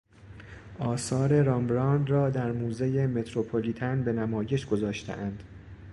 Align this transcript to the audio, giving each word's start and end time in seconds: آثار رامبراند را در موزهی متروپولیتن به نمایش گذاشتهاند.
آثار 0.79 1.41
رامبراند 1.43 2.09
را 2.09 2.29
در 2.29 2.51
موزهی 2.51 3.05
متروپولیتن 3.07 4.03
به 4.03 4.13
نمایش 4.13 4.65
گذاشتهاند. 4.65 5.43